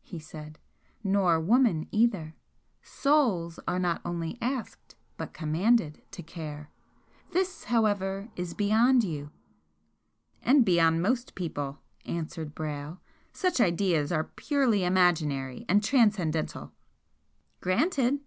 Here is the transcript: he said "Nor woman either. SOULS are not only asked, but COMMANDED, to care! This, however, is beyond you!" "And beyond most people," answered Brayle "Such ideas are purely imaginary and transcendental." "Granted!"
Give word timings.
he 0.00 0.18
said 0.18 0.58
"Nor 1.04 1.38
woman 1.38 1.86
either. 1.92 2.34
SOULS 2.80 3.60
are 3.68 3.78
not 3.78 4.00
only 4.06 4.38
asked, 4.40 4.94
but 5.18 5.34
COMMANDED, 5.34 6.00
to 6.12 6.22
care! 6.22 6.70
This, 7.32 7.64
however, 7.64 8.30
is 8.34 8.54
beyond 8.54 9.04
you!" 9.04 9.32
"And 10.40 10.64
beyond 10.64 11.02
most 11.02 11.34
people," 11.34 11.80
answered 12.06 12.54
Brayle 12.54 13.00
"Such 13.34 13.60
ideas 13.60 14.10
are 14.10 14.24
purely 14.24 14.82
imaginary 14.82 15.66
and 15.68 15.84
transcendental." 15.84 16.72
"Granted!" 17.60 18.20